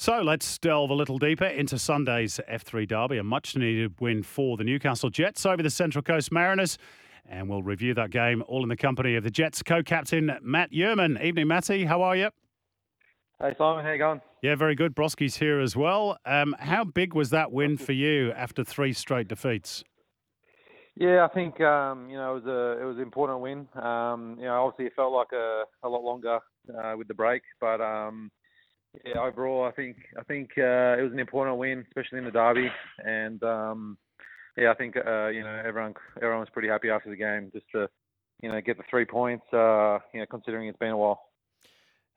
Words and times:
So 0.00 0.22
let's 0.22 0.56
delve 0.56 0.88
a 0.88 0.94
little 0.94 1.18
deeper 1.18 1.44
into 1.44 1.78
Sunday's 1.78 2.40
F3 2.50 2.88
Derby, 2.88 3.18
a 3.18 3.22
much 3.22 3.54
needed 3.54 4.00
win 4.00 4.22
for 4.22 4.56
the 4.56 4.64
Newcastle 4.64 5.10
Jets 5.10 5.44
over 5.44 5.62
the 5.62 5.68
Central 5.68 6.00
Coast 6.00 6.32
Mariners. 6.32 6.78
And 7.28 7.50
we'll 7.50 7.62
review 7.62 7.92
that 7.92 8.08
game 8.08 8.42
all 8.48 8.62
in 8.62 8.70
the 8.70 8.78
company 8.78 9.14
of 9.16 9.24
the 9.24 9.30
Jets 9.30 9.62
co 9.62 9.82
captain, 9.82 10.38
Matt 10.40 10.72
Jurman. 10.72 11.22
Evening, 11.22 11.48
Matty. 11.48 11.84
How 11.84 12.00
are 12.00 12.16
you? 12.16 12.30
Hey, 13.42 13.54
Simon. 13.58 13.84
How 13.84 13.92
you 13.92 13.98
going? 13.98 14.22
Yeah, 14.40 14.54
very 14.54 14.74
good. 14.74 14.96
Broski's 14.96 15.36
here 15.36 15.60
as 15.60 15.76
well. 15.76 16.16
Um, 16.24 16.56
how 16.58 16.82
big 16.82 17.12
was 17.12 17.28
that 17.28 17.52
win 17.52 17.76
for 17.76 17.92
you 17.92 18.32
after 18.32 18.64
three 18.64 18.94
straight 18.94 19.28
defeats? 19.28 19.84
Yeah, 20.96 21.26
I 21.26 21.34
think 21.34 21.60
um, 21.60 22.08
you 22.08 22.16
know 22.16 22.36
it 22.36 22.42
was 22.42 22.46
a 22.46 22.82
it 22.82 22.86
was 22.86 22.96
an 22.96 23.02
important 23.02 23.40
win. 23.40 23.68
Um, 23.74 24.36
you 24.38 24.46
know, 24.46 24.64
obviously 24.64 24.86
it 24.86 24.94
felt 24.96 25.12
like 25.12 25.32
a, 25.34 25.64
a 25.82 25.88
lot 25.90 26.02
longer 26.02 26.38
uh, 26.74 26.94
with 26.96 27.06
the 27.06 27.14
break, 27.14 27.42
but 27.60 27.82
um, 27.82 28.30
yeah, 29.04 29.20
overall, 29.20 29.64
I 29.64 29.72
think 29.72 29.96
I 30.18 30.22
think 30.24 30.50
uh, 30.58 30.98
it 30.98 31.02
was 31.02 31.12
an 31.12 31.20
important 31.20 31.58
win, 31.58 31.84
especially 31.88 32.18
in 32.18 32.24
the 32.24 32.30
derby, 32.30 32.68
and 33.04 33.42
um, 33.42 33.98
yeah, 34.56 34.70
I 34.70 34.74
think 34.74 34.96
uh, 34.96 35.28
you 35.28 35.42
know 35.42 35.62
everyone 35.64 35.94
everyone 36.16 36.40
was 36.40 36.48
pretty 36.52 36.68
happy 36.68 36.90
after 36.90 37.10
the 37.10 37.16
game 37.16 37.50
just 37.52 37.66
to 37.72 37.88
you 38.42 38.50
know 38.50 38.60
get 38.60 38.76
the 38.76 38.84
three 38.90 39.04
points. 39.04 39.44
Uh, 39.52 39.98
you 40.12 40.20
know, 40.20 40.26
considering 40.30 40.68
it's 40.68 40.78
been 40.78 40.90
a 40.90 40.96
while. 40.96 41.20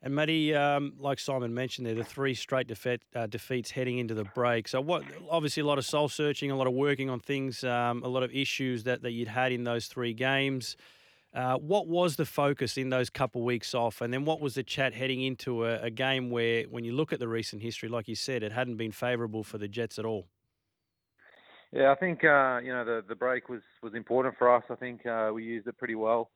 And 0.01 0.13
Matty, 0.13 0.53
um, 0.53 0.95
like 0.99 1.17
Simon 1.17 1.53
mentioned, 1.53 1.87
there 1.87 1.95
the 1.95 2.03
three 2.03 2.33
straight 2.33 2.67
defeat, 2.67 3.01
uh, 3.15 3.25
defeats 3.25 3.71
heading 3.71 3.99
into 3.99 4.13
the 4.13 4.25
break. 4.25 4.67
So, 4.67 4.81
what? 4.81 5.03
Obviously, 5.29 5.61
a 5.61 5.65
lot 5.65 5.77
of 5.77 5.85
soul 5.85 6.09
searching, 6.09 6.51
a 6.51 6.57
lot 6.57 6.67
of 6.67 6.73
working 6.73 7.09
on 7.09 7.21
things, 7.21 7.63
um, 7.63 8.03
a 8.03 8.09
lot 8.09 8.21
of 8.21 8.31
issues 8.35 8.83
that, 8.83 9.03
that 9.03 9.11
you'd 9.11 9.29
had 9.29 9.53
in 9.53 9.63
those 9.63 9.87
three 9.87 10.13
games. 10.13 10.75
Uh, 11.33 11.57
what 11.57 11.87
was 11.87 12.15
the 12.15 12.25
focus 12.25 12.77
in 12.77 12.89
those 12.89 13.09
couple 13.09 13.41
of 13.41 13.45
weeks 13.45 13.73
off, 13.73 14.01
and 14.01 14.13
then 14.13 14.23
what 14.23 14.39
was 14.39 14.53
the 14.53 14.61
chat 14.61 14.93
heading 14.93 15.21
into 15.21 15.65
a, 15.65 15.81
a, 15.81 15.89
game 15.89 16.29
where, 16.29 16.63
when 16.65 16.83
you 16.83 16.93
look 16.93 17.11
at 17.11 17.19
the 17.19 17.27
recent 17.27 17.59
history, 17.59 17.89
like 17.89 18.07
you 18.07 18.13
said, 18.13 18.43
it 18.43 18.51
hadn't 18.51 18.77
been 18.77 18.91
favourable 18.91 19.43
for 19.43 19.57
the 19.57 19.67
Jets 19.67 19.97
at 19.97 20.05
all? 20.05 20.27
Yeah, 21.71 21.91
I 21.91 21.95
think 21.95 22.23
uh, 22.23 22.59
you 22.63 22.71
know 22.71 22.85
the 22.85 23.03
the 23.07 23.15
break 23.15 23.49
was 23.49 23.61
was 23.81 23.95
important 23.95 24.35
for 24.37 24.55
us. 24.55 24.63
I 24.69 24.75
think 24.75 25.07
uh, 25.07 25.31
we 25.33 25.43
used 25.43 25.65
it 25.65 25.75
pretty 25.79 25.95
well. 25.95 26.29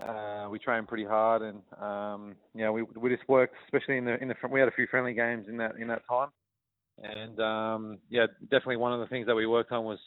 Uh, 0.00 0.48
we 0.50 0.58
trained 0.58 0.88
pretty 0.88 1.04
hard, 1.04 1.42
and 1.42 1.62
um, 1.80 2.34
you 2.52 2.64
know 2.64 2.72
we 2.72 2.82
we 2.82 3.10
just 3.10 3.28
worked, 3.28 3.54
especially 3.66 3.98
in 3.98 4.04
the 4.04 4.20
in 4.20 4.26
the 4.26 4.34
we 4.50 4.58
had 4.58 4.68
a 4.68 4.72
few 4.72 4.88
friendly 4.88 5.14
games 5.14 5.46
in 5.48 5.56
that 5.58 5.76
in 5.76 5.86
that 5.86 6.02
time, 6.08 6.30
and 7.00 7.38
um, 7.38 7.98
yeah, 8.10 8.26
definitely 8.50 8.76
one 8.76 8.92
of 8.92 8.98
the 8.98 9.06
things 9.06 9.26
that 9.28 9.36
we 9.36 9.46
worked 9.46 9.70
on 9.70 9.84
was 9.84 10.00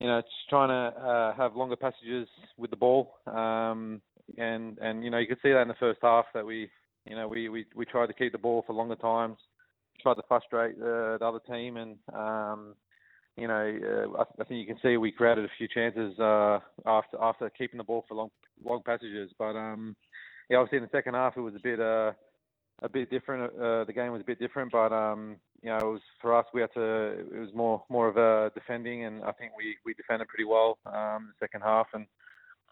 you 0.00 0.06
know, 0.06 0.20
just 0.20 0.48
trying 0.48 0.68
to 0.68 0.98
uh, 0.98 1.34
have 1.36 1.56
longer 1.56 1.76
passages 1.76 2.28
with 2.56 2.70
the 2.70 2.76
ball. 2.76 3.14
Um, 3.26 4.00
and 4.38 4.78
and 4.78 5.04
you 5.04 5.10
know, 5.10 5.18
you 5.18 5.26
could 5.26 5.38
see 5.42 5.52
that 5.52 5.62
in 5.62 5.68
the 5.68 5.74
first 5.74 6.00
half 6.02 6.26
that 6.34 6.44
we, 6.44 6.68
you 7.06 7.16
know, 7.16 7.28
we 7.28 7.48
we, 7.48 7.66
we 7.74 7.84
tried 7.84 8.06
to 8.06 8.12
keep 8.12 8.32
the 8.32 8.38
ball 8.38 8.64
for 8.66 8.72
longer 8.72 8.96
times, 8.96 9.38
tried 10.02 10.14
to 10.14 10.22
frustrate 10.28 10.76
uh, 10.76 11.18
the 11.18 11.24
other 11.24 11.40
team, 11.48 11.76
and 11.76 11.96
um, 12.12 12.74
you 13.36 13.46
know, 13.48 13.78
uh, 14.14 14.18
I, 14.18 14.42
I, 14.42 14.44
think 14.44 14.60
you 14.60 14.66
can 14.66 14.80
see 14.82 14.96
we 14.96 15.12
created 15.12 15.44
a 15.44 15.50
few 15.58 15.68
chances 15.68 16.18
uh, 16.18 16.58
after 16.84 17.16
after 17.20 17.50
keeping 17.50 17.78
the 17.78 17.84
ball 17.84 18.04
for 18.08 18.14
long 18.14 18.30
long 18.64 18.82
passages. 18.84 19.30
But 19.38 19.56
um, 19.56 19.94
yeah, 20.50 20.58
obviously 20.58 20.78
in 20.78 20.84
the 20.84 20.96
second 20.96 21.14
half 21.14 21.36
it 21.36 21.40
was 21.40 21.54
a 21.54 21.62
bit 21.62 21.80
uh, 21.80 22.12
a 22.82 22.88
bit 22.88 23.10
different. 23.10 23.52
Uh, 23.54 23.84
the 23.84 23.92
game 23.94 24.12
was 24.12 24.20
a 24.20 24.24
bit 24.24 24.38
different, 24.38 24.72
but 24.72 24.92
um, 24.92 25.36
you 25.62 25.70
know, 25.70 25.78
it 25.78 25.92
was 25.92 26.00
for 26.20 26.36
us. 26.36 26.46
We 26.52 26.60
had 26.60 26.72
to. 26.74 27.26
It 27.34 27.38
was 27.38 27.54
more 27.54 27.82
more 27.88 28.08
of 28.08 28.16
a 28.16 28.50
defending, 28.54 29.04
and 29.04 29.24
I 29.24 29.32
think 29.32 29.52
we 29.56 29.76
we 29.84 29.94
defended 29.94 30.28
pretty 30.28 30.44
well 30.44 30.78
um, 30.86 31.32
the 31.32 31.46
second 31.46 31.62
half, 31.62 31.88
and 31.94 32.06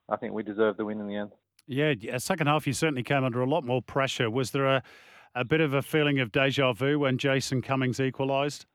I 0.09 0.17
think 0.17 0.33
we 0.33 0.43
deserved 0.43 0.79
the 0.79 0.85
win 0.85 1.01
in 1.01 1.07
the 1.07 1.17
end. 1.17 1.33
Yeah, 1.67 2.19
second 2.19 2.47
half 2.47 2.67
you 2.67 2.73
certainly 2.73 3.03
came 3.03 3.25
under 3.25 3.41
a 3.41 3.47
lot 3.49 3.65
more 3.65 3.81
pressure. 3.81 4.31
Was 4.31 4.51
there 4.51 4.67
a 4.67 4.83
a 5.35 5.45
bit 5.45 5.61
of 5.61 5.75
a 5.75 5.83
feeling 5.83 6.21
of 6.21 6.31
deja 6.31 6.73
vu 6.73 7.01
when 7.01 7.19
Jason 7.19 7.63
Cummings 7.63 8.01
equalised? 8.01 8.67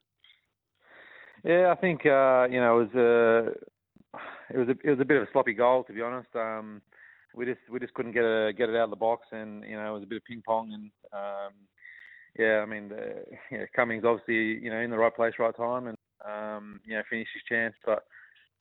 Yeah, 1.44 1.72
I 1.76 1.80
think 1.80 2.04
uh, 2.04 2.48
you 2.50 2.60
know 2.60 2.80
it 2.80 2.94
was 2.94 2.94
a 2.94 4.54
it 4.54 4.58
was 4.58 4.68
a 4.68 4.76
it 4.84 4.90
was 4.90 5.00
a 5.00 5.04
bit 5.04 5.16
of 5.16 5.22
a 5.28 5.32
sloppy 5.32 5.54
goal 5.54 5.84
to 5.84 5.92
be 5.92 6.02
honest. 6.02 6.28
Um, 6.34 6.82
we 7.34 7.46
just 7.46 7.60
we 7.70 7.78
just 7.78 7.94
couldn't 7.94 8.12
get 8.12 8.24
a, 8.24 8.52
get 8.56 8.68
it 8.68 8.76
out 8.76 8.84
of 8.84 8.90
the 8.90 8.96
box, 8.96 9.26
and 9.32 9.64
you 9.64 9.76
know 9.76 9.90
it 9.90 9.94
was 9.94 10.02
a 10.02 10.06
bit 10.06 10.16
of 10.16 10.24
ping 10.24 10.42
pong, 10.44 10.72
and 10.72 10.90
um, 11.12 11.52
yeah, 12.38 12.60
I 12.62 12.66
mean 12.66 12.88
the, 12.88 13.24
yeah, 13.50 13.64
Cummings 13.74 14.04
obviously 14.04 14.62
you 14.62 14.70
know 14.70 14.80
in 14.80 14.90
the 14.90 14.98
right 14.98 15.14
place, 15.14 15.34
right 15.38 15.56
time, 15.56 15.88
and 15.88 15.98
um, 16.26 16.80
you 16.84 16.96
know 16.96 17.02
finished 17.08 17.30
his 17.34 17.42
chance, 17.48 17.74
but. 17.84 18.04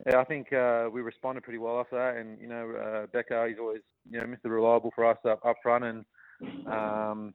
Yeah, 0.07 0.19
I 0.19 0.23
think 0.23 0.53
uh, 0.53 0.87
we 0.89 1.01
responded 1.01 1.43
pretty 1.43 1.59
well 1.59 1.81
after 1.81 1.97
that, 1.97 2.15
and 2.21 2.39
you 2.39 2.47
know, 2.47 2.71
uh, 2.71 3.05
Beka, 3.07 3.49
he's 3.49 3.57
always 3.59 3.81
you 4.09 4.17
know 4.17 4.27
Mr. 4.27 4.49
Reliable 4.49 4.93
for 4.95 5.03
us 5.03 5.17
up 5.25 5.45
up 5.45 5.57
front, 5.61 5.83
and 5.83 6.05
um, 6.65 7.33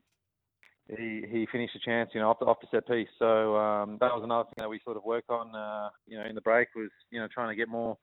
he 0.89 1.25
he 1.31 1.47
finished 1.51 1.75
a 1.75 1.79
chance, 1.79 2.11
you 2.13 2.21
know, 2.21 2.31
off 2.31 2.39
the, 2.39 2.47
off 2.47 2.59
the 2.61 2.67
set 2.71 2.87
piece. 2.87 3.09
So 3.19 3.57
um, 3.57 3.97
that 4.01 4.13
was 4.13 4.23
another 4.23 4.45
thing 4.45 4.63
that 4.63 4.69
we 4.69 4.81
sort 4.85 4.97
of 4.97 5.05
worked 5.05 5.31
on, 5.31 5.55
uh, 5.55 5.89
you 6.07 6.19
know, 6.19 6.25
in 6.27 6.35
the 6.35 6.41
break 6.41 6.69
was 6.77 6.91
you 7.11 7.21
know 7.21 7.29
trying 7.33 7.49
to 7.49 7.57
get 7.57 7.69
more 7.69 7.97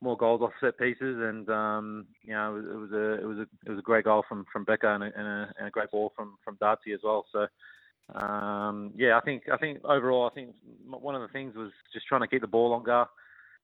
more 0.00 0.16
goals 0.16 0.40
off 0.42 0.52
set 0.60 0.78
pieces, 0.78 1.16
and 1.20 1.48
um, 1.48 2.06
you 2.22 2.32
know 2.32 2.56
it 2.56 2.62
was, 2.62 2.64
it 2.64 2.76
was, 2.76 2.92
a 2.92 3.12
it 3.22 3.26
was 3.26 3.38
a 3.38 3.46
it 3.66 3.70
was 3.70 3.78
a 3.78 3.82
great 3.82 4.04
goal 4.04 4.24
from 4.28 4.44
from 4.52 4.64
Beka 4.64 4.86
and 4.86 5.04
a, 5.04 5.06
and 5.06 5.26
a, 5.26 5.52
and 5.58 5.68
a 5.68 5.70
great 5.70 5.90
ball 5.90 6.12
from 6.14 6.36
from 6.44 6.56
Darcy 6.60 6.92
as 6.92 7.00
well. 7.02 7.26
So 7.32 7.46
um, 8.14 8.92
yeah, 8.96 9.16
I 9.16 9.20
think 9.20 9.44
I 9.52 9.56
think 9.56 9.80
overall 9.84 10.28
I 10.30 10.34
think 10.34 10.54
one 10.86 11.14
of 11.14 11.22
the 11.22 11.28
things 11.28 11.54
was 11.56 11.70
just 11.92 12.06
trying 12.06 12.22
to 12.22 12.28
keep 12.28 12.40
the 12.40 12.46
ball 12.46 12.70
longer, 12.70 13.06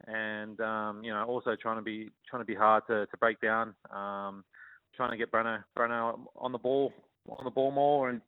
and 0.06 0.60
um, 0.60 1.04
you 1.04 1.12
know 1.12 1.24
also 1.24 1.56
trying 1.60 1.76
to 1.76 1.82
be 1.82 2.10
trying 2.28 2.42
to 2.42 2.46
be 2.46 2.54
hard 2.54 2.82
to, 2.88 3.06
to 3.06 3.16
break 3.18 3.40
down, 3.40 3.74
um, 3.90 4.44
trying 4.96 5.10
to 5.10 5.16
get 5.16 5.30
Breno 5.30 5.62
Breno 5.76 6.18
on 6.36 6.52
the 6.52 6.58
ball 6.58 6.92
on 7.28 7.44
the 7.44 7.50
ball 7.50 7.70
more 7.70 8.10
and 8.10 8.20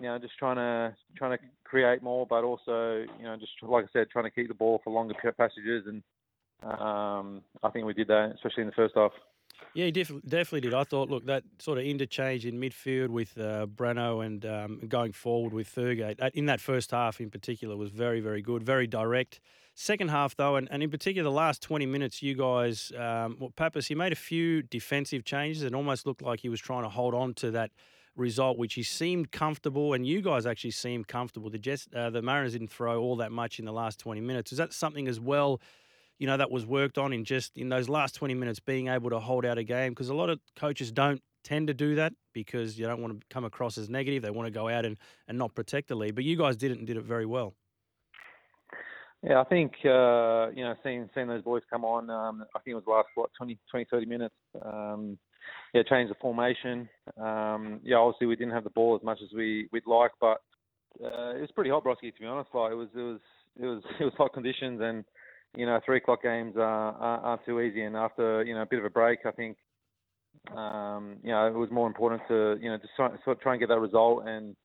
you 0.00 0.06
know, 0.06 0.18
just 0.18 0.36
trying 0.38 0.56
to 0.56 0.96
trying 1.16 1.38
to 1.38 1.44
create 1.64 2.02
more, 2.02 2.26
but 2.26 2.44
also, 2.44 3.04
you 3.18 3.24
know, 3.24 3.36
just 3.36 3.52
like 3.62 3.84
I 3.84 3.88
said, 3.92 4.10
trying 4.10 4.24
to 4.24 4.30
keep 4.30 4.48
the 4.48 4.54
ball 4.54 4.80
for 4.82 4.92
longer 4.92 5.14
passages 5.36 5.84
and 5.86 6.02
um, 6.64 7.42
I 7.62 7.70
think 7.70 7.86
we 7.86 7.94
did 7.94 8.08
that, 8.08 8.32
especially 8.34 8.62
in 8.62 8.66
the 8.68 8.74
first 8.74 8.94
half. 8.96 9.12
Yeah, 9.74 9.86
he 9.86 9.90
def- 9.90 10.22
definitely 10.26 10.60
did. 10.60 10.74
I 10.74 10.84
thought, 10.84 11.08
look, 11.08 11.26
that 11.26 11.44
sort 11.58 11.78
of 11.78 11.84
interchange 11.84 12.44
in 12.44 12.60
midfield 12.60 13.08
with 13.08 13.38
uh, 13.38 13.66
Breno 13.66 14.24
and 14.24 14.44
um, 14.44 14.80
going 14.88 15.12
forward 15.12 15.52
with 15.52 15.68
Thurgate 15.68 16.18
in 16.34 16.46
that 16.46 16.60
first 16.60 16.90
half 16.90 17.20
in 17.20 17.30
particular 17.30 17.76
was 17.76 17.90
very, 17.90 18.20
very 18.20 18.42
good, 18.42 18.62
very 18.62 18.86
direct. 18.86 19.40
Second 19.74 20.08
half, 20.10 20.36
though, 20.36 20.56
and, 20.56 20.68
and 20.70 20.82
in 20.82 20.90
particular 20.90 21.24
the 21.24 21.34
last 21.34 21.62
20 21.62 21.86
minutes, 21.86 22.22
you 22.22 22.34
guys, 22.34 22.92
um, 22.98 23.36
well, 23.40 23.52
Papas, 23.56 23.86
he 23.86 23.94
made 23.94 24.12
a 24.12 24.16
few 24.16 24.62
defensive 24.62 25.24
changes. 25.24 25.62
It 25.62 25.74
almost 25.74 26.06
looked 26.06 26.20
like 26.20 26.40
he 26.40 26.50
was 26.50 26.60
trying 26.60 26.82
to 26.82 26.90
hold 26.90 27.14
on 27.14 27.32
to 27.34 27.50
that 27.52 27.70
result, 28.14 28.58
which 28.58 28.74
he 28.74 28.82
seemed 28.82 29.32
comfortable, 29.32 29.94
and 29.94 30.06
you 30.06 30.20
guys 30.20 30.44
actually 30.44 30.72
seemed 30.72 31.08
comfortable. 31.08 31.48
The 31.48 31.58
Jets, 31.58 31.88
uh, 31.96 32.10
the 32.10 32.20
Mariners 32.20 32.52
didn't 32.52 32.70
throw 32.70 33.00
all 33.00 33.16
that 33.16 33.32
much 33.32 33.58
in 33.58 33.64
the 33.64 33.72
last 33.72 33.98
20 33.98 34.20
minutes. 34.20 34.52
Is 34.52 34.58
that 34.58 34.74
something 34.74 35.08
as 35.08 35.18
well 35.18 35.60
you 36.22 36.28
know, 36.28 36.36
that 36.36 36.52
was 36.52 36.64
worked 36.64 36.98
on 36.98 37.12
in 37.12 37.24
just 37.24 37.58
in 37.58 37.68
those 37.68 37.88
last 37.88 38.14
20 38.14 38.34
minutes 38.34 38.60
being 38.60 38.86
able 38.86 39.10
to 39.10 39.18
hold 39.18 39.44
out 39.44 39.58
a 39.58 39.64
game 39.64 39.90
because 39.90 40.08
a 40.08 40.14
lot 40.14 40.30
of 40.30 40.38
coaches 40.54 40.92
don't 40.92 41.20
tend 41.42 41.66
to 41.66 41.74
do 41.74 41.96
that 41.96 42.12
because 42.32 42.78
you 42.78 42.86
don't 42.86 43.02
want 43.02 43.20
to 43.20 43.26
come 43.28 43.44
across 43.44 43.76
as 43.76 43.90
negative. 43.90 44.22
They 44.22 44.30
want 44.30 44.46
to 44.46 44.52
go 44.52 44.68
out 44.68 44.86
and, 44.86 44.96
and 45.26 45.36
not 45.36 45.52
protect 45.56 45.88
the 45.88 45.96
lead. 45.96 46.14
But 46.14 46.22
you 46.22 46.36
guys 46.36 46.56
did 46.56 46.70
it 46.70 46.78
and 46.78 46.86
did 46.86 46.96
it 46.96 47.02
very 47.02 47.26
well. 47.26 47.54
Yeah, 49.24 49.40
I 49.40 49.44
think, 49.44 49.72
uh, 49.84 50.50
you 50.54 50.62
know, 50.62 50.76
seeing 50.84 51.10
seeing 51.12 51.26
those 51.26 51.42
boys 51.42 51.62
come 51.68 51.84
on, 51.84 52.08
um, 52.08 52.44
I 52.54 52.60
think 52.60 52.74
it 52.74 52.76
was 52.76 52.84
last, 52.86 53.08
what, 53.16 53.30
20, 53.36 53.58
20 53.68 53.86
30 53.90 54.06
minutes. 54.06 54.34
Um, 54.64 55.18
yeah, 55.74 55.82
change 55.82 56.08
the 56.08 56.14
formation. 56.20 56.88
Um, 57.20 57.80
yeah, 57.82 57.96
obviously 57.96 58.28
we 58.28 58.36
didn't 58.36 58.54
have 58.54 58.62
the 58.62 58.70
ball 58.70 58.94
as 58.94 59.04
much 59.04 59.18
as 59.24 59.30
we, 59.34 59.68
we'd 59.72 59.88
like, 59.88 60.12
but 60.20 60.38
uh, 61.02 61.34
it 61.34 61.40
was 61.40 61.50
pretty 61.52 61.70
hot, 61.70 61.82
Broski, 61.82 62.14
to 62.14 62.20
be 62.20 62.26
honest. 62.26 62.50
Like, 62.54 62.70
it 62.70 62.76
was, 62.76 62.88
it 62.94 63.00
was, 63.00 63.20
it 63.60 63.66
was, 63.66 63.82
it 64.00 64.04
was 64.04 64.12
hot 64.16 64.32
conditions 64.32 64.80
and, 64.80 65.04
you 65.56 65.66
know, 65.66 65.80
three 65.84 65.98
o'clock 65.98 66.22
games 66.22 66.54
are, 66.56 66.94
aren't 66.94 67.44
too 67.44 67.60
easy. 67.60 67.82
And 67.82 67.96
after 67.96 68.42
you 68.44 68.54
know 68.54 68.62
a 68.62 68.66
bit 68.66 68.78
of 68.78 68.84
a 68.84 68.90
break, 68.90 69.20
I 69.26 69.30
think 69.32 69.56
um, 70.56 71.16
you 71.22 71.30
know 71.30 71.46
it 71.46 71.54
was 71.54 71.70
more 71.70 71.86
important 71.86 72.22
to 72.28 72.56
you 72.60 72.70
know 72.70 72.78
just 72.78 72.94
try, 72.96 73.08
sort 73.24 73.36
of 73.36 73.40
try 73.40 73.52
and 73.52 73.60
get 73.60 73.68
that 73.68 73.80
result. 73.80 74.24
And 74.26 74.56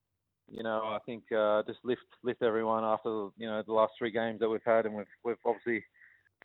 you 0.50 0.62
know, 0.62 0.82
I 0.84 0.98
think 1.04 1.24
uh, 1.32 1.62
just 1.66 1.78
lift 1.84 2.02
lift 2.22 2.42
everyone 2.42 2.84
after 2.84 3.28
you 3.36 3.46
know 3.46 3.62
the 3.66 3.72
last 3.72 3.92
three 3.98 4.10
games 4.10 4.40
that 4.40 4.48
we've 4.48 4.60
had, 4.64 4.86
and 4.86 4.94
we've 4.94 5.06
we've 5.24 5.36
obviously 5.44 5.84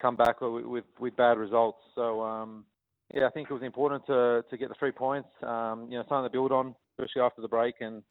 come 0.02 0.16
back 0.16 0.42
with 0.42 0.66
with, 0.66 0.84
with 1.00 1.16
bad 1.16 1.38
results. 1.38 1.80
So 1.96 2.22
um, 2.22 2.66
yeah, 3.14 3.28
I 3.28 3.30
think 3.30 3.50
it 3.50 3.54
was 3.54 3.64
important 3.64 4.06
to 4.08 4.44
to 4.50 4.58
get 4.58 4.70
the 4.70 4.76
three 4.78 4.92
points. 4.92 5.30
Um, 5.42 5.88
you 5.90 5.98
know, 5.98 6.04
something 6.10 6.26
to 6.26 6.30
build 6.30 6.52
on, 6.52 6.76
especially 6.98 7.22
after 7.22 7.42
the 7.42 7.48
break, 7.48 7.76
and 7.80 8.04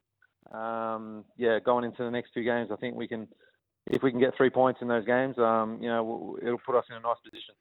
um, 0.51 1.25
yeah, 1.37 1.59
going 1.59 1.85
into 1.85 2.03
the 2.03 2.11
next 2.11 2.33
two 2.33 2.43
games, 2.43 2.69
I 2.71 2.75
think 2.77 2.95
we 2.95 3.07
can 3.07 3.27
if 3.87 4.03
we 4.03 4.11
can 4.11 4.19
get 4.19 4.35
three 4.35 4.49
points 4.49 4.81
in 4.81 4.87
those 4.87 5.05
games, 5.05 5.37
um, 5.37 5.77
you 5.81 5.89
know, 5.89 6.37
it'll 6.41 6.59
put 6.59 6.75
us 6.75 6.85
in 6.89 6.95
a 6.95 6.99
nice 6.99 7.17
position. 7.23 7.55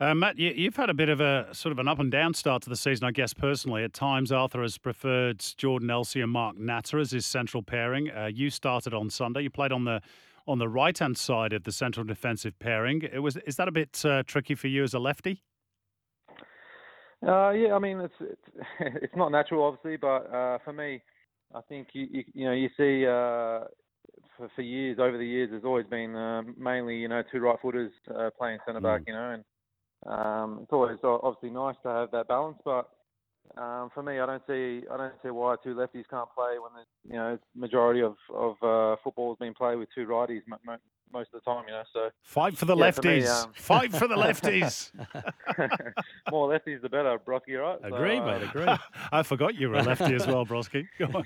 Uh, 0.00 0.14
Matt, 0.14 0.38
you, 0.38 0.64
have 0.66 0.76
had 0.76 0.90
a 0.90 0.94
bit 0.94 1.08
of 1.08 1.20
a 1.20 1.52
sort 1.52 1.72
of 1.72 1.80
an 1.80 1.88
up 1.88 1.98
and 1.98 2.10
down 2.10 2.32
start 2.32 2.62
to 2.62 2.70
the 2.70 2.76
season, 2.76 3.04
I 3.04 3.10
guess, 3.10 3.34
personally. 3.34 3.82
At 3.82 3.92
times, 3.92 4.30
Arthur 4.30 4.62
has 4.62 4.78
preferred 4.78 5.44
Jordan 5.56 5.90
Elsey 5.90 6.20
and 6.20 6.30
Mark 6.30 6.56
Natta 6.56 6.98
as 6.98 7.10
his 7.10 7.26
central 7.26 7.64
pairing. 7.64 8.08
Uh, 8.08 8.26
you 8.32 8.48
started 8.48 8.94
on 8.94 9.10
Sunday. 9.10 9.42
You 9.42 9.50
played 9.50 9.72
on 9.72 9.84
the 9.84 10.00
on 10.46 10.58
the 10.58 10.68
right 10.68 10.96
hand 10.96 11.18
side 11.18 11.52
of 11.52 11.64
the 11.64 11.72
central 11.72 12.06
defensive 12.06 12.56
pairing. 12.60 13.02
It 13.02 13.18
was 13.18 13.36
is 13.38 13.56
that 13.56 13.66
a 13.66 13.72
bit 13.72 14.04
uh, 14.04 14.22
tricky 14.24 14.54
for 14.54 14.68
you 14.68 14.84
as 14.84 14.94
a 14.94 15.00
lefty? 15.00 15.42
Uh, 17.26 17.50
yeah, 17.50 17.74
I 17.74 17.80
mean 17.80 18.00
it's, 18.00 18.14
it's, 18.20 18.66
it's 19.02 19.16
not 19.16 19.32
natural, 19.32 19.64
obviously, 19.64 19.96
but 19.96 20.32
uh, 20.32 20.58
for 20.64 20.72
me, 20.72 21.02
I 21.52 21.60
think 21.68 21.88
you 21.92 22.06
you, 22.08 22.24
you 22.34 22.46
know 22.46 22.52
you 22.52 22.68
see 22.76 23.04
uh, 23.04 23.64
for, 24.38 24.48
for 24.56 24.62
years 24.62 24.98
over 24.98 25.18
the 25.18 25.26
years, 25.26 25.50
there's 25.50 25.64
always 25.64 25.86
been 25.86 26.14
uh, 26.14 26.42
mainly 26.56 26.96
you 26.96 27.08
know 27.08 27.22
two 27.30 27.40
right 27.40 27.58
footers 27.60 27.92
uh, 28.16 28.30
playing 28.38 28.58
centre 28.64 28.80
back, 28.80 29.02
mm. 29.02 29.08
you 29.08 29.12
know, 29.12 29.30
and 29.32 29.44
um, 30.06 30.60
it's 30.62 30.72
always 30.72 30.98
obviously 31.02 31.50
nice 31.50 31.76
to 31.82 31.88
have 31.88 32.10
that 32.12 32.28
balance, 32.28 32.56
but 32.64 32.88
um, 33.56 33.90
for 33.94 34.02
me, 34.02 34.20
I 34.20 34.26
don't 34.26 34.42
see 34.46 34.82
I 34.90 34.96
don't 34.96 35.14
see 35.22 35.30
why 35.30 35.56
two 35.62 35.74
lefties 35.74 36.04
can't 36.10 36.28
play 36.36 36.58
when 36.58 36.72
the 36.74 37.12
you 37.12 37.16
know 37.16 37.38
majority 37.54 38.02
of 38.02 38.16
of 38.32 38.56
uh, 38.62 38.96
football 39.02 39.32
is 39.32 39.38
being 39.40 39.54
played 39.54 39.76
with 39.76 39.88
two 39.94 40.06
righties 40.06 40.42
most 41.12 41.30
of 41.32 41.40
the 41.44 41.50
time. 41.50 41.64
You 41.66 41.72
know, 41.72 41.82
so 41.92 42.10
fight 42.22 42.56
for 42.56 42.66
the 42.66 42.76
yeah, 42.76 42.90
lefties. 42.90 42.94
For 42.94 43.08
me, 43.08 43.26
um... 43.26 43.52
Fight 43.54 43.92
for 43.92 44.08
the 44.08 44.14
lefties. 44.16 44.90
More 46.30 46.48
lefties, 46.48 46.82
the 46.82 46.88
better, 46.88 47.18
Broski. 47.18 47.58
Right? 47.58 47.78
Agree, 47.82 48.18
so, 48.18 48.24
mate. 48.24 48.42
Agree. 48.42 48.76
I 49.12 49.22
forgot 49.22 49.54
you 49.54 49.70
were 49.70 49.76
a 49.76 49.82
lefty 49.82 50.14
as 50.14 50.26
well, 50.26 50.44
Broski. 50.44 50.86
Go 50.98 51.06
on. 51.06 51.24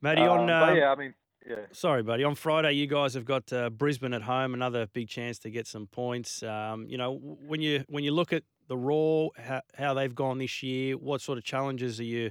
Matty, 0.00 0.22
on. 0.22 0.50
Um, 0.50 0.76
yeah, 0.76 0.90
I 0.90 0.96
mean. 0.96 1.14
Yeah. 1.48 1.56
Sorry, 1.72 2.02
buddy. 2.02 2.24
On 2.24 2.34
Friday, 2.34 2.72
you 2.72 2.86
guys 2.86 3.14
have 3.14 3.24
got 3.24 3.50
uh, 3.52 3.70
Brisbane 3.70 4.12
at 4.12 4.22
home. 4.22 4.52
Another 4.52 4.86
big 4.86 5.08
chance 5.08 5.38
to 5.40 5.50
get 5.50 5.66
some 5.66 5.86
points. 5.86 6.42
Um, 6.42 6.86
you 6.88 6.98
know, 6.98 7.14
when 7.14 7.62
you 7.62 7.84
when 7.88 8.04
you 8.04 8.12
look 8.12 8.32
at 8.32 8.42
the 8.68 8.76
Roar, 8.76 9.30
how, 9.38 9.62
how 9.74 9.94
they've 9.94 10.14
gone 10.14 10.38
this 10.38 10.62
year, 10.62 10.96
what 10.98 11.22
sort 11.22 11.38
of 11.38 11.44
challenges 11.44 11.98
are 12.00 12.04
you 12.04 12.30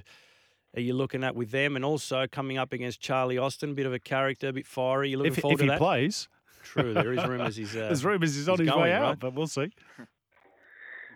are 0.76 0.80
you 0.80 0.94
looking 0.94 1.24
at 1.24 1.34
with 1.34 1.50
them, 1.50 1.74
and 1.74 1.84
also 1.84 2.26
coming 2.30 2.58
up 2.58 2.72
against 2.72 3.00
Charlie 3.00 3.38
Austin, 3.38 3.74
bit 3.74 3.86
of 3.86 3.92
a 3.92 3.98
character, 3.98 4.48
a 4.48 4.52
bit 4.52 4.66
fiery. 4.66 5.10
You 5.10 5.18
looking 5.18 5.32
if, 5.32 5.40
forward 5.40 5.60
if 5.60 5.66
to 5.66 5.72
he 5.72 5.78
plays. 5.78 6.28
True, 6.62 6.94
there 6.94 7.12
is 7.12 7.24
rumours 7.26 7.56
he's. 7.56 7.74
Uh, 7.74 7.80
There's 7.80 8.04
rumours 8.04 8.36
he's 8.36 8.48
on 8.48 8.58
his 8.58 8.68
going, 8.68 8.82
way 8.82 8.92
out, 8.92 9.02
right? 9.02 9.18
but 9.18 9.34
we'll 9.34 9.46
see. 9.48 9.72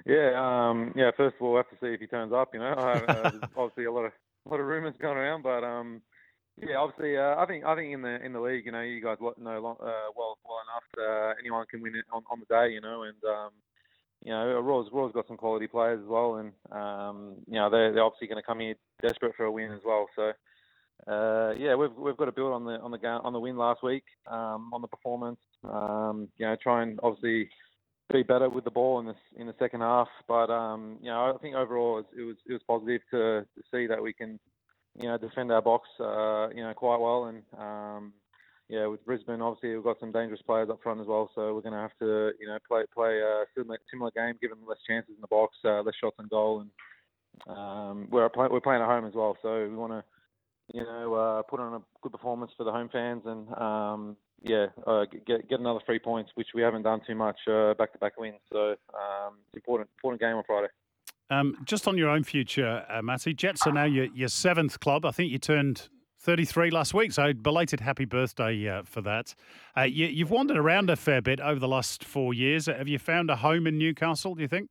Yeah, 0.06 0.32
um, 0.34 0.92
yeah. 0.96 1.12
First 1.16 1.36
of 1.36 1.42
all, 1.42 1.52
we'll 1.52 1.62
have 1.62 1.70
to 1.70 1.76
see 1.80 1.92
if 1.92 2.00
he 2.00 2.06
turns 2.08 2.32
up. 2.32 2.52
You 2.52 2.60
know, 2.60 2.72
uh, 2.72 3.30
obviously 3.56 3.84
a 3.84 3.92
lot 3.92 4.06
of 4.06 4.12
a 4.46 4.48
lot 4.48 4.58
of 4.58 4.66
rumours 4.66 4.94
going 5.00 5.16
around, 5.16 5.42
but 5.42 5.62
um, 5.62 6.02
yeah, 6.60 6.76
obviously, 6.76 7.16
uh, 7.16 7.36
I 7.36 7.46
think 7.46 7.64
I 7.64 7.74
think 7.74 7.94
in 7.94 8.02
the 8.02 8.24
in 8.24 8.32
the 8.32 8.40
league, 8.40 8.66
you 8.66 8.72
know, 8.72 8.80
you 8.80 9.02
guys 9.02 9.18
know 9.20 9.76
uh, 9.80 10.10
well 10.16 10.38
well 10.44 10.60
enough 10.62 10.88
uh, 10.98 11.34
anyone 11.40 11.66
can 11.70 11.82
win 11.82 11.96
it 11.96 12.04
on, 12.12 12.22
on 12.30 12.40
the 12.40 12.46
day, 12.46 12.72
you 12.72 12.80
know, 12.80 13.04
and 13.04 13.16
um, 13.24 13.50
you 14.22 14.30
know, 14.30 14.60
Roar's 14.60 14.88
Roar's 14.92 15.12
got 15.12 15.26
some 15.26 15.36
quality 15.36 15.66
players 15.66 16.00
as 16.02 16.08
well, 16.08 16.36
and 16.36 16.52
um, 16.70 17.36
you 17.46 17.54
know, 17.54 17.70
they're 17.70 17.92
they're 17.92 18.04
obviously 18.04 18.28
going 18.28 18.42
to 18.42 18.46
come 18.46 18.60
here 18.60 18.74
desperate 19.00 19.34
for 19.36 19.44
a 19.44 19.52
win 19.52 19.72
as 19.72 19.80
well. 19.84 20.06
So. 20.16 20.32
Uh, 21.08 21.52
yeah, 21.58 21.74
we've 21.74 21.92
we've 21.96 22.16
got 22.16 22.26
to 22.26 22.32
build 22.32 22.52
on 22.52 22.64
the 22.64 22.78
on 22.78 22.92
the 22.92 23.08
on 23.08 23.32
the 23.32 23.40
win 23.40 23.56
last 23.56 23.82
week, 23.82 24.04
um, 24.30 24.70
on 24.72 24.80
the 24.80 24.86
performance. 24.86 25.40
Um, 25.64 26.28
you 26.38 26.46
know, 26.46 26.54
try 26.62 26.84
and 26.84 27.00
obviously 27.02 27.48
be 28.12 28.22
better 28.22 28.48
with 28.48 28.62
the 28.62 28.70
ball 28.70 29.00
in 29.00 29.06
the 29.06 29.14
in 29.36 29.46
the 29.46 29.54
second 29.58 29.80
half. 29.80 30.08
But 30.28 30.50
um, 30.50 30.98
you 31.00 31.10
know, 31.10 31.34
I 31.34 31.38
think 31.38 31.56
overall 31.56 31.98
it 31.98 32.04
was 32.04 32.06
it 32.16 32.22
was, 32.22 32.36
it 32.48 32.52
was 32.52 32.62
positive 32.68 33.00
to, 33.10 33.40
to 33.40 33.62
see 33.72 33.86
that 33.86 34.00
we 34.00 34.12
can 34.12 34.38
you 35.00 35.08
know, 35.08 35.18
defend 35.18 35.50
our 35.50 35.62
box, 35.62 35.88
uh, 36.00 36.48
you 36.50 36.62
know, 36.62 36.72
quite 36.74 37.00
well. 37.00 37.24
And 37.24 37.42
um, 37.58 38.12
yeah, 38.68 38.86
with 38.86 39.04
Brisbane, 39.04 39.40
obviously 39.40 39.74
we've 39.74 39.84
got 39.84 40.00
some 40.00 40.12
dangerous 40.12 40.42
players 40.42 40.70
up 40.70 40.82
front 40.82 41.00
as 41.00 41.06
well. 41.06 41.30
So 41.34 41.54
we're 41.54 41.62
going 41.62 41.74
to 41.74 41.80
have 41.80 41.96
to, 42.00 42.32
you 42.38 42.46
know, 42.46 42.58
play 42.66 42.82
play 42.92 43.18
a 43.18 43.44
similar, 43.56 43.78
similar 43.90 44.10
game, 44.10 44.34
give 44.40 44.50
them 44.50 44.60
less 44.66 44.78
chances 44.86 45.14
in 45.14 45.20
the 45.20 45.26
box, 45.28 45.56
uh, 45.64 45.82
less 45.82 45.94
shots 46.00 46.16
on 46.18 46.28
goal, 46.28 46.60
and 46.60 47.56
um, 47.56 48.08
we're 48.10 48.28
play, 48.28 48.48
we're 48.50 48.60
playing 48.60 48.82
at 48.82 48.88
home 48.88 49.06
as 49.06 49.14
well. 49.14 49.36
So 49.42 49.68
we 49.68 49.76
want 49.76 49.92
to, 49.92 50.04
you 50.74 50.84
know, 50.84 51.14
uh, 51.14 51.42
put 51.42 51.60
on 51.60 51.74
a 51.74 51.80
good 52.02 52.12
performance 52.12 52.52
for 52.56 52.64
the 52.64 52.72
home 52.72 52.88
fans 52.90 53.22
and. 53.24 53.48
Um, 53.54 54.16
yeah, 54.44 54.66
uh, 54.88 55.04
get 55.24 55.48
get 55.48 55.60
another 55.60 55.78
three 55.86 56.00
points, 56.00 56.32
which 56.34 56.48
we 56.52 56.62
haven't 56.62 56.82
done 56.82 57.00
too 57.06 57.14
much 57.14 57.38
back 57.78 57.92
to 57.92 57.98
back 58.00 58.18
wins. 58.18 58.40
So 58.52 58.70
um, 58.70 59.38
it's 59.46 59.54
important 59.54 59.88
important 59.96 60.20
game 60.20 60.34
on 60.34 60.42
Friday. 60.44 60.66
Um, 61.32 61.56
just 61.64 61.88
on 61.88 61.96
your 61.96 62.10
own 62.10 62.24
future, 62.24 62.84
uh, 62.90 63.00
Matty, 63.00 63.32
Jets 63.32 63.66
are 63.66 63.72
now 63.72 63.84
your, 63.84 64.04
your 64.14 64.28
seventh 64.28 64.78
club. 64.80 65.06
I 65.06 65.12
think 65.12 65.32
you 65.32 65.38
turned 65.38 65.88
33 66.20 66.70
last 66.70 66.92
week, 66.92 67.10
so 67.10 67.32
belated 67.32 67.80
happy 67.80 68.04
birthday 68.04 68.68
uh, 68.68 68.82
for 68.84 69.00
that. 69.00 69.34
Uh, 69.74 69.82
you, 69.82 70.24
have 70.24 70.30
wandered 70.30 70.58
around 70.58 70.90
a 70.90 70.96
fair 70.96 71.22
bit 71.22 71.40
over 71.40 71.58
the 71.58 71.68
last 71.68 72.04
four 72.04 72.34
years. 72.34 72.66
Have 72.66 72.86
you 72.86 72.98
found 72.98 73.30
a 73.30 73.36
home 73.36 73.66
in 73.66 73.78
Newcastle, 73.78 74.34
do 74.34 74.42
you 74.42 74.48
think? 74.48 74.68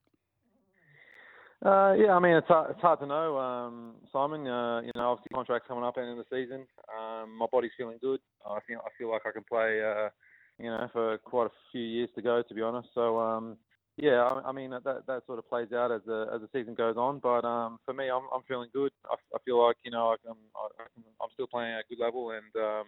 Uh, 1.66 1.94
yeah, 1.98 2.14
I 2.14 2.20
mean 2.20 2.36
it's 2.36 2.48
hard, 2.48 2.72
it's 2.72 2.82
hard 2.82 3.00
to 3.00 3.06
know, 3.08 3.38
um, 3.38 3.94
Simon. 4.12 4.48
Uh, 4.48 4.82
you 4.82 4.92
know, 4.96 5.12
obviously 5.12 5.30
contracts 5.34 5.68
coming 5.68 5.84
up 5.84 5.96
end 5.98 6.10
of 6.10 6.18
the 6.18 6.26
season. 6.30 6.66
Um, 6.90 7.38
my 7.38 7.46
body's 7.52 7.72
feeling 7.78 7.98
good. 8.02 8.20
I 8.46 8.60
feel 8.68 8.80
I 8.80 8.90
feel 8.98 9.12
like 9.12 9.22
I 9.28 9.32
can 9.32 9.44
play, 9.44 9.80
uh, 9.80 10.10
you 10.58 10.72
know, 10.72 10.88
for 10.92 11.20
quite 11.20 11.48
a 11.48 11.52
few 11.72 11.82
years 11.82 12.10
to 12.16 12.22
go, 12.24 12.42
to 12.48 12.54
be 12.56 12.64
honest. 12.64 12.90
So 12.96 13.20
um, 13.20 13.58
yeah, 14.02 14.24
I, 14.24 14.50
I 14.50 14.52
mean 14.52 14.72
that 14.72 14.84
that 14.84 15.22
sort 15.28 15.38
of 15.38 15.48
plays 15.48 15.72
out 15.72 15.92
as 15.92 16.02
the 16.08 16.28
as 16.34 16.42
the 16.42 16.50
season 16.52 16.74
goes 16.74 16.98
on. 16.98 17.20
But 17.20 17.46
um, 17.46 17.78
for 17.86 17.94
me, 17.94 18.10
I'm 18.10 18.24
I'm 18.34 18.42
feeling 18.48 18.70
good. 18.74 18.92
I, 19.06 19.14
I 19.36 19.38
feel 19.46 19.64
like 19.64 19.78
you 19.84 19.92
know 19.92 20.10
I 20.10 20.16
can, 20.26 20.36
I, 20.56 20.84
I'm 21.22 21.30
still 21.34 21.46
playing 21.46 21.74
at 21.74 21.82
a 21.82 21.96
good 21.96 22.04
level, 22.04 22.32
and 22.32 22.64
um, 22.64 22.88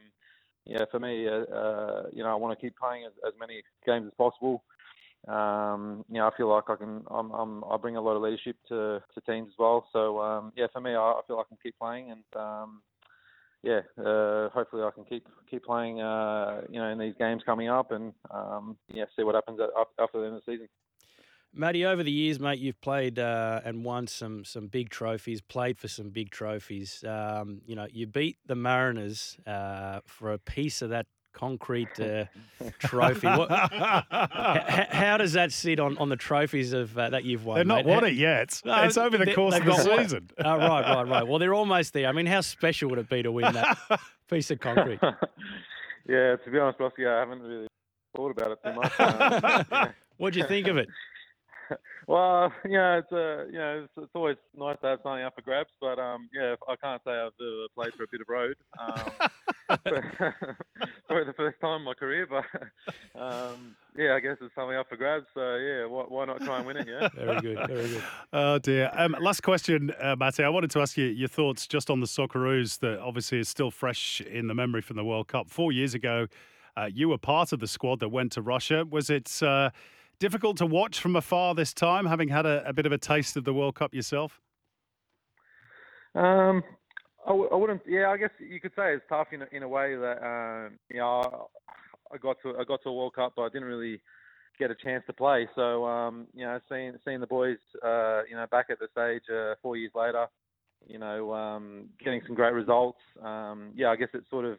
yeah, 0.66 0.86
for 0.90 1.00
me, 1.00 1.28
uh, 1.28 1.54
uh, 1.54 2.04
you 2.12 2.24
know, 2.24 2.32
I 2.32 2.36
want 2.36 2.58
to 2.58 2.66
keep 2.66 2.76
playing 2.78 3.06
as, 3.06 3.12
as 3.28 3.34
many 3.40 3.62
games 3.86 4.08
as 4.08 4.14
possible. 4.18 4.64
Um, 5.28 6.04
you 6.10 6.16
know, 6.16 6.28
I 6.28 6.36
feel 6.36 6.50
like 6.50 6.70
I 6.70 6.76
can. 6.76 7.04
I'm, 7.12 7.32
I'm 7.32 7.64
I 7.66 7.78
bring 7.78 7.96
a 7.96 8.02
lot 8.02 8.16
of 8.16 8.24
leadership 8.24 8.58
to, 8.70 9.02
to 9.14 9.22
teams 9.22 9.50
as 9.50 9.56
well. 9.60 9.88
So 9.94 10.20
um, 10.20 10.52
yeah, 10.56 10.68
for 10.74 10.82
me, 10.82 10.96
I, 10.96 10.96
I 10.96 11.22
feel 11.28 11.38
I 11.38 11.48
can 11.48 11.58
keep 11.62 11.78
playing, 11.78 12.12
and 12.12 12.24
um, 12.36 12.82
yeah, 13.62 13.82
uh, 13.98 14.50
hopefully 14.50 14.84
I 14.84 14.92
can 14.96 15.06
keep 15.06 15.28
keep 15.50 15.64
playing. 15.64 16.02
Uh, 16.02 16.62
you 16.70 16.80
know, 16.80 16.90
in 16.90 16.98
these 16.98 17.16
games 17.20 17.44
coming 17.46 17.70
up, 17.70 17.92
and 17.92 18.14
um, 18.32 18.78
yeah, 18.90 19.06
see 19.16 19.24
what 19.24 19.36
happens 19.36 19.60
after 20.00 20.20
the 20.20 20.26
end 20.26 20.36
of 20.36 20.42
the 20.46 20.52
season. 20.52 20.68
Matty, 21.56 21.86
over 21.86 22.02
the 22.04 22.12
years, 22.12 22.40
mate, 22.40 22.60
you've 22.60 22.82
played 22.82 23.20
uh, 23.20 23.62
and 23.64 23.86
won 23.86 24.08
some 24.08 24.44
some 24.44 24.68
big 24.68 24.90
trophies, 24.90 25.40
played 25.42 25.78
for 25.78 25.88
some 25.88 26.10
big 26.10 26.32
trophies. 26.32 27.04
Um, 27.08 27.62
you 27.66 27.76
know, 27.76 27.88
you 27.92 28.08
beat 28.08 28.38
the 28.46 28.56
Mariners 28.56 29.38
uh, 29.46 30.00
for 30.06 30.34
a 30.34 30.40
piece 30.40 30.82
of 30.82 30.90
that 30.90 31.06
concrete 31.34 32.00
uh, 32.00 32.26
trophy. 32.80 33.28
What, 33.28 33.52
h- 33.52 34.88
how 34.92 35.18
does 35.18 35.34
that 35.34 35.52
sit 35.52 35.80
on, 35.80 35.98
on 35.98 36.10
the 36.10 36.16
trophies 36.16 36.74
of 36.74 36.98
uh, 36.98 37.10
that 37.10 37.24
you've 37.24 37.46
won? 37.46 37.56
They're 37.56 37.66
not 37.66 37.86
mate? 37.86 37.94
won 37.94 38.06
it 38.06 38.14
yet. 38.14 38.62
No, 38.66 38.84
it's 38.84 38.98
over 38.98 39.18
the 39.18 39.34
course 39.34 39.56
of 39.56 39.66
the 39.66 39.76
season. 39.78 40.30
oh, 40.44 40.44
right, 40.58 40.96
right, 40.96 41.08
right. 41.08 41.28
Well, 41.28 41.40
they're 41.40 41.54
almost 41.54 41.94
there. 41.94 42.08
I 42.08 42.12
mean, 42.14 42.26
how 42.26 42.42
special 42.42 42.90
would 42.90 43.00
it 43.00 43.10
be 43.10 43.22
to 43.24 43.32
win 43.32 43.52
that 43.54 43.78
piece 44.30 44.50
of 44.52 44.60
concrete? 44.60 45.00
yeah, 46.08 46.36
to 46.36 46.52
be 46.52 46.58
honest, 46.60 46.80
Rossi, 46.80 47.06
I 47.06 47.20
haven't 47.20 47.42
really 47.42 47.68
thought 48.16 48.32
about 48.32 48.52
it 48.52 48.60
too 48.64 48.74
much. 48.74 49.00
Um, 49.00 49.66
yeah. 49.72 49.92
What 50.18 50.34
do 50.34 50.40
you 50.40 50.46
think 50.48 50.68
of 50.68 50.78
it? 50.78 50.88
well, 52.08 52.52
yeah, 52.68 52.98
it's 52.98 53.12
uh, 53.12 53.46
you 53.46 53.58
know, 53.58 53.84
it's, 53.84 53.94
it's, 53.98 54.12
always 54.16 54.38
nice 54.56 54.78
to 54.82 54.88
have 54.88 55.00
something 55.04 55.24
up 55.24 55.36
for 55.36 55.42
grabs, 55.42 55.70
but 55.80 56.00
um, 56.00 56.30
yeah, 56.34 56.56
I 56.68 56.76
can't 56.76 57.02
say 57.06 57.12
I've 57.12 57.28
uh, 57.28 57.68
played 57.76 57.94
for 57.94 58.04
a 58.04 58.08
bit 58.12 58.22
of 58.22 58.30
road. 58.30 58.56
Um, 58.80 59.30
probably 61.08 61.26
the 61.26 61.34
first 61.36 61.60
time 61.62 61.82
in 61.82 61.86
my 61.86 61.94
career, 61.94 62.28
but 62.28 62.46
um, 63.20 63.76
yeah, 63.98 64.16
I 64.16 64.20
guess 64.20 64.38
it's 64.42 64.54
something 64.56 64.76
up 64.76 64.90
for 64.90 64.98
grabs. 64.98 65.26
So 65.34 65.56
yeah, 65.56 65.86
why, 65.86 66.04
why 66.08 66.26
not 66.26 66.42
try 66.42 66.58
and 66.58 66.68
win 66.68 66.78
it? 66.78 66.88
Yeah, 66.88 67.10
very 67.16 67.42
good, 67.42 67.68
very 67.68 67.88
good. 67.90 68.04
Oh 68.32 68.60
dear. 68.60 68.92
Um, 68.94 69.16
last 69.20 69.42
question, 69.42 69.92
uh, 70.00 70.16
Matty. 70.18 70.44
I 70.44 70.50
wanted 70.50 70.72
to 70.72 70.80
ask 70.80 70.98
you 70.98 71.06
your 71.06 71.30
thoughts 71.30 71.68
just 71.68 71.90
on 71.90 72.00
the 72.00 72.08
Socceroos 72.08 72.80
that 72.80 73.00
obviously 73.00 73.40
is 73.40 73.50
still 73.50 73.72
fresh 73.72 74.22
in 74.22 74.48
the 74.48 74.56
memory 74.56 74.82
from 74.82 74.98
the 74.98 75.06
World 75.06 75.28
Cup 75.28 75.50
four 75.50 75.72
years 75.72 75.94
ago. 75.94 76.28
Uh, 76.76 76.90
you 76.92 77.08
were 77.08 77.20
part 77.20 77.54
of 77.54 77.60
the 77.60 77.68
squad 77.68 78.00
that 78.00 78.10
went 78.10 78.32
to 78.34 78.42
Russia. 78.42 78.86
Was 78.90 79.10
it? 79.10 79.42
Uh, 79.42 79.70
difficult 80.20 80.58
to 80.58 80.66
watch 80.66 81.00
from 81.00 81.16
afar 81.16 81.56
this 81.56 81.74
time, 81.74 82.06
having 82.06 82.30
had 82.30 82.46
a, 82.46 82.68
a 82.68 82.74
bit 82.74 82.86
of 82.86 82.92
a 82.92 82.98
taste 82.98 83.38
of 83.38 83.44
the 83.44 83.54
World 83.54 83.76
Cup 83.76 83.94
yourself? 83.94 84.42
Um, 86.16 86.64
I 87.26 87.30
w- 87.30 87.50
I 87.52 87.56
wouldn't. 87.56 87.82
Yeah, 87.88 88.10
I 88.10 88.18
guess 88.18 88.30
you 88.40 88.60
could 88.60 88.74
say 88.76 88.94
it's 88.94 89.06
tough 89.10 89.28
in 89.32 89.42
a, 89.42 89.48
in 89.52 89.64
a 89.64 89.68
way 89.68 89.96
that 89.96 90.24
um, 90.24 90.80
you 90.90 90.98
know 90.98 91.50
I 92.14 92.18
got 92.18 92.38
to 92.44 92.56
I 92.60 92.64
got 92.64 92.84
to 92.84 92.90
a 92.90 92.94
World 92.94 93.16
Cup, 93.16 93.34
but 93.36 93.44
I 93.44 93.50
didn't 93.50 93.68
really 93.68 94.02
get 94.60 94.70
a 94.70 94.76
chance 94.76 95.04
to 95.08 95.14
play. 95.14 95.48
So 95.56 95.86
um, 95.86 96.28
you 96.34 96.46
know, 96.46 96.60
seeing 96.70 96.94
seeing 97.06 97.20
the 97.20 97.28
boys, 97.28 97.58
uh, 97.84 98.22
you 98.30 98.36
know, 98.36 98.46
back 98.52 98.68
at 98.70 98.80
the 98.80 98.88
stage 98.92 99.24
uh, 99.34 99.56
four 99.62 99.76
years 99.78 99.92
later, 99.96 100.28
you 100.88 101.00
know, 101.00 101.34
um, 101.34 101.90
getting 102.04 102.22
some 102.28 102.36
great 102.36 102.54
results. 102.54 103.00
Um, 103.22 103.72
yeah, 103.76 103.90
I 103.90 103.96
guess 103.96 104.10
it 104.14 104.24
sort 104.30 104.46
of 104.46 104.58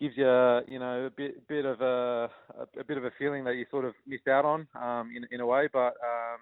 gives 0.00 0.16
you, 0.16 0.60
you 0.68 0.78
know, 0.78 1.06
a 1.06 1.10
bit, 1.10 1.46
bit 1.48 1.64
of 1.64 1.80
a, 1.80 2.30
a, 2.78 2.84
bit 2.84 2.98
of 2.98 3.04
a 3.04 3.10
feeling 3.18 3.44
that 3.44 3.56
you 3.56 3.66
sort 3.70 3.84
of 3.84 3.94
missed 4.06 4.28
out 4.28 4.44
on, 4.44 4.66
um, 4.80 5.10
in, 5.16 5.26
in 5.30 5.40
a 5.40 5.46
way. 5.46 5.68
But 5.72 5.94
um, 6.02 6.40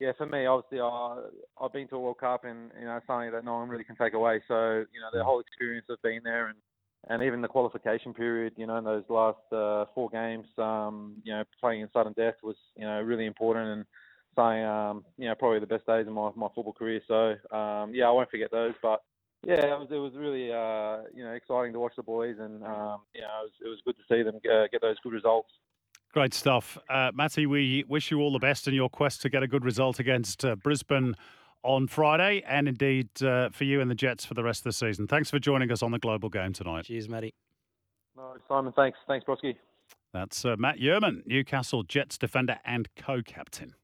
yeah, 0.00 0.12
for 0.16 0.26
me, 0.26 0.46
obviously, 0.46 0.80
I, 0.80 1.22
I've 1.60 1.72
been 1.72 1.88
to 1.88 1.96
a 1.96 2.00
World 2.00 2.18
Cup, 2.18 2.44
and 2.44 2.70
you 2.78 2.86
know, 2.86 3.00
something 3.06 3.32
that 3.32 3.44
no 3.44 3.54
one 3.54 3.68
really 3.68 3.84
can 3.84 3.96
take 3.96 4.14
away. 4.14 4.40
So, 4.48 4.84
you 4.92 5.00
know, 5.00 5.08
the 5.12 5.24
whole 5.24 5.40
experience 5.40 5.86
of 5.88 6.00
being 6.02 6.20
there 6.24 6.48
and 6.48 6.56
and 7.08 7.22
even 7.22 7.40
the 7.40 7.48
qualification 7.48 8.12
period, 8.12 8.52
you 8.56 8.66
know, 8.66 8.76
in 8.76 8.84
those 8.84 9.04
last 9.08 9.38
uh, 9.52 9.86
four 9.94 10.10
games, 10.10 10.46
um, 10.58 11.14
you 11.22 11.32
know, 11.32 11.44
playing 11.60 11.80
in 11.80 11.88
sudden 11.92 12.12
death 12.14 12.34
was, 12.42 12.56
you 12.76 12.84
know, 12.84 13.00
really 13.00 13.24
important 13.24 13.68
and 13.68 13.84
saying, 14.36 14.64
um, 14.64 15.04
you 15.16 15.26
know, 15.26 15.34
probably 15.34 15.60
the 15.60 15.66
best 15.66 15.86
days 15.86 16.06
of 16.06 16.12
my, 16.12 16.30
my 16.34 16.48
football 16.54 16.72
career. 16.72 17.00
So, 17.06 17.56
um, 17.56 17.94
yeah, 17.94 18.06
I 18.06 18.10
won't 18.10 18.30
forget 18.30 18.50
those. 18.50 18.74
But 18.82 19.00
yeah, 19.48 19.72
it 19.72 19.78
was 19.78 19.88
it 19.90 19.96
was 19.96 20.12
really, 20.14 20.52
uh, 20.52 21.08
you 21.14 21.24
know, 21.24 21.32
exciting 21.32 21.72
to 21.72 21.80
watch 21.80 21.94
the 21.96 22.02
boys, 22.02 22.36
and 22.38 22.62
um, 22.64 23.00
you 23.14 23.22
know, 23.22 23.40
it 23.40 23.44
was, 23.44 23.52
it 23.64 23.68
was 23.68 23.78
good 23.86 23.96
to 23.96 24.02
see 24.06 24.22
them 24.22 24.38
get, 24.44 24.52
uh, 24.52 24.68
get 24.70 24.82
those 24.82 24.96
good 25.02 25.14
results. 25.14 25.48
Great 26.12 26.34
stuff, 26.34 26.76
uh, 26.90 27.10
Matty. 27.14 27.46
We 27.46 27.82
wish 27.88 28.10
you 28.10 28.20
all 28.20 28.30
the 28.30 28.38
best 28.38 28.68
in 28.68 28.74
your 28.74 28.90
quest 28.90 29.22
to 29.22 29.30
get 29.30 29.42
a 29.42 29.48
good 29.48 29.64
result 29.64 30.00
against 30.00 30.44
uh, 30.44 30.54
Brisbane 30.56 31.14
on 31.62 31.86
Friday, 31.86 32.42
and 32.46 32.68
indeed 32.68 33.08
uh, 33.22 33.48
for 33.48 33.64
you 33.64 33.80
and 33.80 33.90
the 33.90 33.94
Jets 33.94 34.26
for 34.26 34.34
the 34.34 34.44
rest 34.44 34.60
of 34.60 34.64
the 34.64 34.72
season. 34.72 35.06
Thanks 35.06 35.30
for 35.30 35.38
joining 35.38 35.72
us 35.72 35.82
on 35.82 35.92
the 35.92 35.98
Global 35.98 36.28
Game 36.28 36.52
tonight. 36.52 36.84
Cheers, 36.84 37.08
Matty. 37.08 37.32
No, 38.18 38.34
Simon, 38.48 38.74
thanks. 38.76 38.98
Thanks, 39.06 39.24
Broski. 39.26 39.56
That's 40.12 40.44
uh, 40.44 40.56
Matt 40.58 40.78
Jurman, 40.78 41.26
Newcastle 41.26 41.84
Jets 41.84 42.18
defender 42.18 42.58
and 42.66 42.86
co 42.96 43.22
captain. 43.22 43.74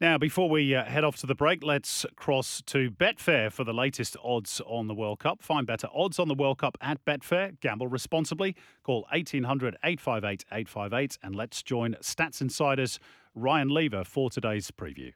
Now, 0.00 0.16
before 0.16 0.48
we 0.48 0.74
uh, 0.74 0.84
head 0.84 1.04
off 1.04 1.16
to 1.16 1.26
the 1.26 1.34
break, 1.34 1.62
let's 1.62 2.06
cross 2.16 2.62
to 2.68 2.90
Betfair 2.90 3.52
for 3.52 3.64
the 3.64 3.74
latest 3.74 4.16
odds 4.24 4.62
on 4.64 4.86
the 4.86 4.94
World 4.94 5.18
Cup. 5.18 5.42
Find 5.42 5.66
better 5.66 5.88
odds 5.92 6.18
on 6.18 6.26
the 6.26 6.34
World 6.34 6.56
Cup 6.56 6.78
at 6.80 7.04
Betfair. 7.04 7.60
Gamble 7.60 7.86
responsibly. 7.86 8.56
Call 8.82 9.02
1800 9.12 9.76
858 9.84 10.46
858 10.50 11.18
and 11.22 11.36
let's 11.36 11.62
join 11.62 11.96
Stats 12.00 12.40
Insiders 12.40 12.98
Ryan 13.34 13.68
Lever 13.68 14.04
for 14.04 14.30
today's 14.30 14.70
preview. 14.70 15.12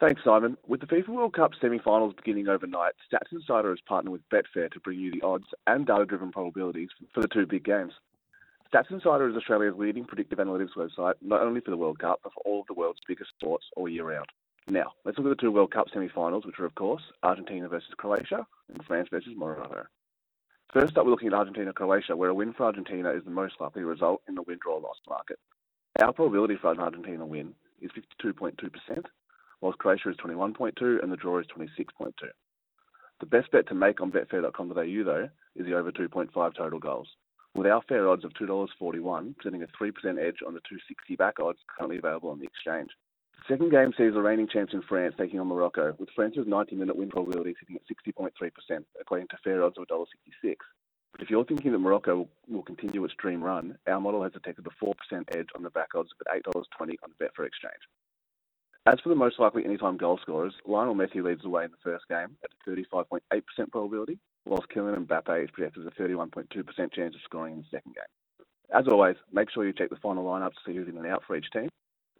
Thanks, 0.00 0.22
Simon. 0.24 0.56
With 0.64 0.80
the 0.80 0.86
FIFA 0.86 1.08
World 1.08 1.34
Cup 1.34 1.50
semi-finals 1.60 2.14
beginning 2.14 2.46
overnight, 2.46 2.92
Stats 3.12 3.32
Insider 3.32 3.70
has 3.70 3.80
partnered 3.88 4.12
with 4.12 4.28
Betfair 4.28 4.70
to 4.70 4.80
bring 4.80 5.00
you 5.00 5.10
the 5.10 5.22
odds 5.22 5.46
and 5.66 5.84
data-driven 5.86 6.30
probabilities 6.30 6.90
for 7.12 7.20
the 7.20 7.28
two 7.28 7.46
big 7.46 7.64
games. 7.64 7.94
Stats 8.72 8.90
Insider 8.90 9.28
is 9.28 9.36
Australia's 9.36 9.74
leading 9.76 10.06
predictive 10.06 10.38
analytics 10.38 10.74
website, 10.78 11.14
not 11.20 11.42
only 11.42 11.60
for 11.60 11.70
the 11.70 11.76
World 11.76 11.98
Cup, 11.98 12.20
but 12.22 12.32
for 12.32 12.42
all 12.46 12.62
of 12.62 12.66
the 12.68 12.72
world's 12.72 13.00
biggest 13.06 13.28
sports 13.38 13.66
all 13.76 13.86
year 13.86 14.04
round. 14.04 14.24
Now, 14.66 14.92
let's 15.04 15.18
look 15.18 15.26
at 15.26 15.36
the 15.36 15.42
two 15.42 15.50
World 15.50 15.72
Cup 15.72 15.88
semi-finals, 15.92 16.46
which 16.46 16.58
are, 16.58 16.64
of 16.64 16.74
course, 16.74 17.02
Argentina 17.22 17.68
versus 17.68 17.92
Croatia 17.98 18.46
and 18.72 18.82
France 18.84 19.08
versus 19.10 19.34
Morocco. 19.36 19.84
First 20.72 20.96
up, 20.96 21.04
we're 21.04 21.10
looking 21.10 21.28
at 21.28 21.34
Argentina-Croatia, 21.34 22.16
where 22.16 22.30
a 22.30 22.34
win 22.34 22.54
for 22.54 22.64
Argentina 22.64 23.10
is 23.10 23.22
the 23.24 23.30
most 23.30 23.56
likely 23.60 23.82
result 23.82 24.22
in 24.26 24.36
the 24.36 24.42
win-draw-loss 24.42 24.96
market. 25.06 25.38
Our 26.00 26.14
probability 26.14 26.56
for 26.56 26.72
an 26.72 26.80
Argentina 26.80 27.26
win 27.26 27.52
is 27.82 27.90
52.2%, 28.24 29.04
whilst 29.60 29.78
Croatia 29.80 30.08
is 30.08 30.16
21.2 30.16 31.02
and 31.02 31.12
the 31.12 31.16
draw 31.16 31.40
is 31.40 31.46
26.2. 31.54 32.12
The 33.20 33.26
best 33.26 33.50
bet 33.52 33.68
to 33.68 33.74
make 33.74 34.00
on 34.00 34.10
betfair.com.au 34.10 35.04
though 35.04 35.28
is 35.56 35.66
the 35.66 35.74
over 35.74 35.92
2.5 35.92 36.54
total 36.56 36.78
goals. 36.78 37.08
With 37.54 37.66
our 37.66 37.82
fair 37.82 38.08
odds 38.08 38.24
of 38.24 38.32
$2.41, 38.32 39.36
presenting 39.36 39.62
a 39.62 39.66
3% 39.66 39.92
edge 40.18 40.38
on 40.46 40.54
the 40.54 40.60
260 40.60 41.16
back 41.16 41.38
odds 41.40 41.58
currently 41.68 41.98
available 41.98 42.30
on 42.30 42.38
the 42.38 42.46
exchange. 42.46 42.90
The 43.36 43.54
second 43.54 43.70
game 43.70 43.92
sees 43.98 44.14
the 44.14 44.22
reigning 44.22 44.48
champion 44.48 44.82
France 44.88 45.14
taking 45.18 45.38
on 45.38 45.48
Morocco, 45.48 45.94
with 45.98 46.08
France's 46.14 46.46
90 46.46 46.76
minute 46.76 46.96
win 46.96 47.10
probability 47.10 47.54
sitting 47.60 47.76
at 47.76 47.82
60.3%, 47.86 48.30
equating 49.04 49.28
to 49.28 49.36
fair 49.44 49.64
odds 49.64 49.76
of 49.76 49.86
$1.66. 49.88 50.56
But 51.12 51.20
if 51.20 51.28
you're 51.28 51.44
thinking 51.44 51.72
that 51.72 51.78
Morocco 51.78 52.26
will 52.48 52.62
continue 52.62 53.04
its 53.04 53.14
dream 53.18 53.44
run, 53.44 53.76
our 53.86 54.00
model 54.00 54.22
has 54.22 54.32
detected 54.32 54.66
a 54.66 54.84
4% 54.84 54.94
edge 55.36 55.48
on 55.54 55.62
the 55.62 55.70
back 55.70 55.94
odds 55.94 56.08
at 56.20 56.42
$8.20 56.42 56.54
on 56.80 57.10
the 57.18 57.24
Betfair 57.24 57.46
exchange. 57.46 57.82
As 58.86 58.98
for 59.00 59.10
the 59.10 59.14
most 59.14 59.38
likely 59.38 59.64
anytime 59.64 59.96
goal 59.98 60.18
scorers, 60.22 60.54
Lionel 60.66 60.94
Messi 60.94 61.22
leads 61.22 61.42
the 61.42 61.50
way 61.50 61.64
in 61.64 61.70
the 61.70 61.76
first 61.84 62.08
game 62.08 62.36
at 62.42 62.50
a 62.50 62.70
35.8% 62.70 63.20
probability, 63.70 64.18
whilst 64.46 64.68
Kylian 64.68 64.96
and 64.96 65.08
Mbappe 65.08 65.44
is 65.44 65.50
projected 65.50 65.86
a 65.86 65.90
31.2% 65.90 66.92
chance 66.92 67.14
of 67.14 67.20
scoring 67.24 67.54
in 67.54 67.58
the 67.60 67.66
second 67.70 67.94
game. 67.94 68.46
As 68.74 68.86
always, 68.90 69.16
make 69.32 69.50
sure 69.50 69.66
you 69.66 69.72
check 69.72 69.90
the 69.90 69.96
final 69.96 70.24
lineup 70.24 70.50
to 70.50 70.60
see 70.66 70.74
who's 70.74 70.88
in 70.88 70.96
and 70.96 71.06
out 71.06 71.22
for 71.26 71.36
each 71.36 71.50
team. 71.52 71.68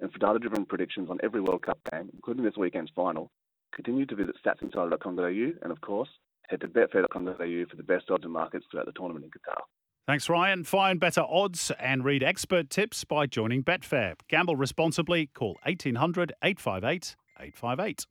And 0.00 0.12
for 0.12 0.18
data-driven 0.18 0.66
predictions 0.66 1.08
on 1.10 1.18
every 1.22 1.40
World 1.40 1.62
Cup 1.62 1.78
game, 1.90 2.10
including 2.12 2.44
this 2.44 2.56
weekend's 2.56 2.90
final, 2.94 3.30
continue 3.74 4.04
to 4.06 4.16
visit 4.16 4.34
statsinsider.com.au 4.44 5.52
and, 5.62 5.72
of 5.72 5.80
course, 5.80 6.08
head 6.48 6.60
to 6.60 6.68
betfair.com.au 6.68 7.64
for 7.70 7.76
the 7.76 7.82
best 7.82 8.10
odds 8.10 8.24
and 8.24 8.32
markets 8.32 8.66
throughout 8.70 8.86
the 8.86 8.92
tournament 8.92 9.24
in 9.24 9.30
Qatar. 9.30 9.60
Thanks, 10.06 10.28
Ryan. 10.28 10.64
Find 10.64 10.98
better 10.98 11.22
odds 11.22 11.70
and 11.78 12.04
read 12.04 12.24
expert 12.24 12.70
tips 12.70 13.04
by 13.04 13.26
joining 13.26 13.62
Betfair. 13.62 14.14
Gamble 14.28 14.56
responsibly. 14.56 15.26
Call 15.26 15.58
1800 15.62 16.32
858 16.42 17.16
858. 17.38 18.06